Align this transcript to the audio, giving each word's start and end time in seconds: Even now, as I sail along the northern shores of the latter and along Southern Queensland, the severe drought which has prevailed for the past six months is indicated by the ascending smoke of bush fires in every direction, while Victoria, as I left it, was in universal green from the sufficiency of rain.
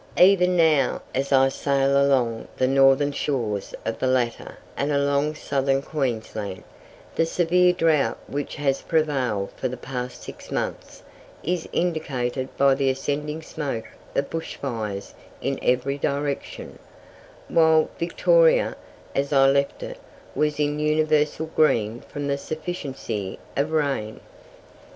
Even 0.17 0.57
now, 0.57 1.03
as 1.13 1.31
I 1.31 1.49
sail 1.49 1.91
along 2.03 2.47
the 2.57 2.65
northern 2.65 3.11
shores 3.11 3.75
of 3.85 3.99
the 3.99 4.07
latter 4.07 4.57
and 4.75 4.91
along 4.91 5.35
Southern 5.35 5.83
Queensland, 5.83 6.63
the 7.13 7.23
severe 7.27 7.71
drought 7.71 8.17
which 8.25 8.55
has 8.55 8.81
prevailed 8.81 9.51
for 9.55 9.67
the 9.67 9.77
past 9.77 10.23
six 10.23 10.49
months 10.51 11.03
is 11.43 11.69
indicated 11.71 12.49
by 12.57 12.73
the 12.73 12.89
ascending 12.89 13.43
smoke 13.43 13.89
of 14.15 14.31
bush 14.31 14.55
fires 14.55 15.13
in 15.39 15.59
every 15.61 15.99
direction, 15.99 16.79
while 17.47 17.87
Victoria, 17.99 18.75
as 19.13 19.31
I 19.31 19.45
left 19.51 19.83
it, 19.83 19.99
was 20.33 20.59
in 20.59 20.79
universal 20.79 21.45
green 21.55 21.99
from 22.01 22.27
the 22.27 22.39
sufficiency 22.39 23.37
of 23.55 23.69
rain. 23.71 24.19